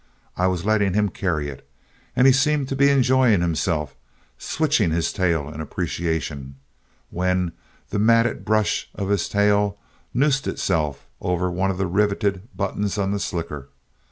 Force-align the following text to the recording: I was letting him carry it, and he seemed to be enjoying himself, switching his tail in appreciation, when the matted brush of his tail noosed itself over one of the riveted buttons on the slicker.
I 0.35 0.47
was 0.47 0.65
letting 0.65 0.95
him 0.95 1.09
carry 1.09 1.47
it, 1.49 1.69
and 2.15 2.25
he 2.25 2.33
seemed 2.33 2.67
to 2.69 2.75
be 2.75 2.89
enjoying 2.89 3.41
himself, 3.41 3.95
switching 4.39 4.89
his 4.89 5.13
tail 5.13 5.47
in 5.47 5.61
appreciation, 5.61 6.55
when 7.11 7.51
the 7.91 7.99
matted 7.99 8.43
brush 8.43 8.89
of 8.95 9.09
his 9.09 9.29
tail 9.29 9.77
noosed 10.11 10.47
itself 10.47 11.05
over 11.21 11.51
one 11.51 11.69
of 11.69 11.77
the 11.77 11.85
riveted 11.85 12.47
buttons 12.57 12.97
on 12.97 13.11
the 13.11 13.19
slicker. 13.19 13.69